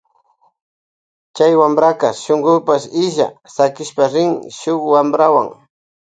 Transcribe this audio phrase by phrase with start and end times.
[1.35, 5.49] Chay wampraka shungupash illa sakishpa rirka shuk wamprawuan.